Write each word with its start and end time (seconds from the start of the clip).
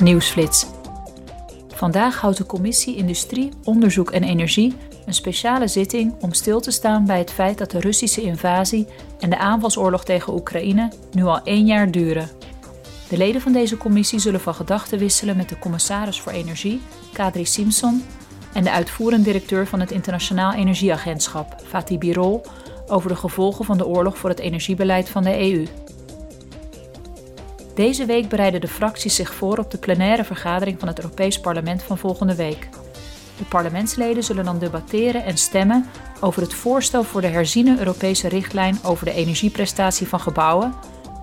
Nieuwsflits. 0.00 0.66
Vandaag 1.74 2.20
houdt 2.20 2.36
de 2.36 2.46
Commissie 2.46 2.96
Industrie, 2.96 3.50
Onderzoek 3.64 4.10
en 4.10 4.22
Energie 4.22 4.76
een 5.06 5.14
speciale 5.14 5.68
zitting 5.68 6.14
om 6.20 6.32
stil 6.32 6.60
te 6.60 6.70
staan 6.70 7.06
bij 7.06 7.18
het 7.18 7.32
feit 7.32 7.58
dat 7.58 7.70
de 7.70 7.80
Russische 7.80 8.22
invasie 8.22 8.86
en 9.20 9.30
de 9.30 9.38
aanvalsoorlog 9.38 10.04
tegen 10.04 10.34
Oekraïne 10.34 10.92
nu 11.12 11.24
al 11.24 11.40
één 11.44 11.66
jaar 11.66 11.90
duren. 11.90 12.30
De 13.08 13.16
leden 13.16 13.40
van 13.40 13.52
deze 13.52 13.76
commissie 13.76 14.18
zullen 14.18 14.40
van 14.40 14.54
gedachten 14.54 14.98
wisselen 14.98 15.36
met 15.36 15.48
de 15.48 15.58
commissaris 15.58 16.20
voor 16.20 16.32
Energie, 16.32 16.80
Kadri 17.12 17.46
Simpson, 17.46 18.04
en 18.52 18.64
de 18.64 18.70
uitvoerend 18.70 19.24
directeur 19.24 19.66
van 19.66 19.80
het 19.80 19.90
Internationaal 19.90 20.52
Energieagentschap, 20.52 21.56
Fatih 21.66 21.98
Birol, 21.98 22.42
over 22.86 23.08
de 23.08 23.16
gevolgen 23.16 23.64
van 23.64 23.78
de 23.78 23.86
oorlog 23.86 24.18
voor 24.18 24.30
het 24.30 24.38
energiebeleid 24.38 25.08
van 25.08 25.22
de 25.22 25.52
EU. 25.52 25.66
Deze 27.76 28.04
week 28.04 28.28
bereiden 28.28 28.60
de 28.60 28.68
fracties 28.68 29.14
zich 29.14 29.34
voor 29.34 29.58
op 29.58 29.70
de 29.70 29.78
plenaire 29.78 30.24
vergadering 30.24 30.78
van 30.78 30.88
het 30.88 30.98
Europees 30.98 31.40
Parlement 31.40 31.82
van 31.82 31.98
volgende 31.98 32.34
week. 32.34 32.68
De 33.38 33.44
parlementsleden 33.44 34.22
zullen 34.22 34.44
dan 34.44 34.58
debatteren 34.58 35.24
en 35.24 35.36
stemmen 35.38 35.86
over 36.20 36.42
het 36.42 36.54
voorstel 36.54 37.02
voor 37.02 37.20
de 37.20 37.26
herziene 37.26 37.78
Europese 37.78 38.28
richtlijn 38.28 38.78
over 38.82 39.04
de 39.04 39.12
energieprestatie 39.12 40.08
van 40.08 40.20
gebouwen, 40.20 40.74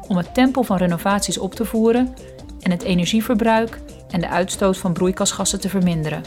om 0.07 0.17
het 0.17 0.33
tempo 0.33 0.61
van 0.61 0.77
renovaties 0.77 1.37
op 1.37 1.55
te 1.55 1.65
voeren 1.65 2.13
en 2.59 2.71
het 2.71 2.83
energieverbruik 2.83 3.79
en 4.09 4.19
de 4.19 4.29
uitstoot 4.29 4.77
van 4.77 4.93
broeikasgassen 4.93 5.59
te 5.59 5.69
verminderen. 5.69 6.23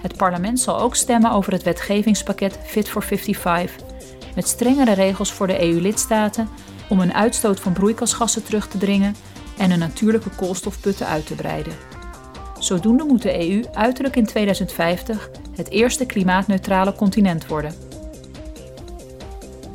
Het 0.00 0.16
parlement 0.16 0.60
zal 0.60 0.78
ook 0.80 0.94
stemmen 0.94 1.30
over 1.30 1.52
het 1.52 1.62
wetgevingspakket 1.62 2.58
Fit 2.64 2.88
for 2.88 3.02
55, 3.02 3.86
met 4.34 4.48
strengere 4.48 4.92
regels 4.92 5.32
voor 5.32 5.46
de 5.46 5.62
EU-lidstaten 5.62 6.48
om 6.88 7.00
een 7.00 7.14
uitstoot 7.14 7.60
van 7.60 7.72
broeikasgassen 7.72 8.44
terug 8.44 8.68
te 8.68 8.78
dringen 8.78 9.16
en 9.56 9.70
een 9.70 9.78
natuurlijke 9.78 10.30
koolstofputten 10.30 11.06
uit 11.06 11.26
te 11.26 11.34
breiden. 11.34 11.72
Zodoende 12.58 13.04
moet 13.04 13.22
de 13.22 13.48
EU 13.48 13.64
uiterlijk 13.72 14.16
in 14.16 14.26
2050 14.26 15.30
het 15.56 15.70
eerste 15.70 16.06
klimaatneutrale 16.06 16.94
continent 16.94 17.46
worden. 17.46 17.74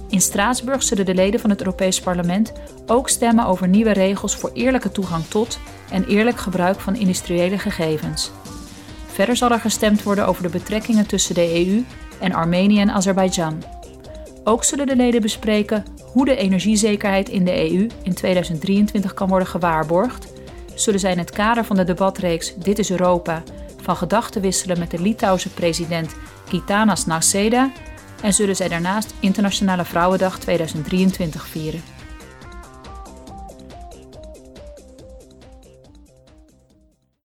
In 0.09 0.21
Straatsburg 0.21 0.83
zullen 0.83 1.05
de 1.05 1.15
leden 1.15 1.39
van 1.39 1.49
het 1.49 1.59
Europees 1.59 1.99
Parlement 1.99 2.51
ook 2.85 3.09
stemmen 3.09 3.45
over 3.45 3.67
nieuwe 3.67 3.91
regels 3.91 4.35
voor 4.35 4.51
eerlijke 4.53 4.91
toegang 4.91 5.25
tot 5.25 5.59
en 5.91 6.05
eerlijk 6.05 6.37
gebruik 6.37 6.79
van 6.79 6.95
industriële 6.95 7.57
gegevens. 7.57 8.31
Verder 9.05 9.35
zal 9.35 9.51
er 9.51 9.59
gestemd 9.59 10.03
worden 10.03 10.27
over 10.27 10.43
de 10.43 10.49
betrekkingen 10.49 11.07
tussen 11.07 11.35
de 11.35 11.65
EU 11.67 11.83
en 12.19 12.33
Armenië 12.33 12.79
en 12.79 12.91
Azerbeidzjan. 12.91 13.63
Ook 14.43 14.63
zullen 14.63 14.87
de 14.87 14.95
leden 14.95 15.21
bespreken 15.21 15.85
hoe 16.11 16.25
de 16.25 16.35
energiezekerheid 16.35 17.29
in 17.29 17.45
de 17.45 17.71
EU 17.71 17.87
in 18.03 18.13
2023 18.13 19.13
kan 19.13 19.27
worden 19.27 19.47
gewaarborgd, 19.47 20.27
zullen 20.75 20.99
zij 20.99 21.11
in 21.11 21.17
het 21.17 21.31
kader 21.31 21.65
van 21.65 21.75
de 21.75 21.83
debatreeks 21.83 22.55
Dit 22.55 22.79
is 22.79 22.91
Europa 22.91 23.43
van 23.81 23.95
gedachten 23.95 24.41
wisselen 24.41 24.79
met 24.79 24.91
de 24.91 25.01
Litouwse 25.01 25.49
president 25.49 26.15
Gitanas 26.47 27.05
Nausėda 27.05 27.71
en 28.21 28.33
zullen 28.33 28.55
zij 28.55 28.67
daarnaast 28.67 29.13
Internationale 29.19 29.85
Vrouwendag 29.85 30.39
2023 30.39 31.47
vieren. 31.47 32.00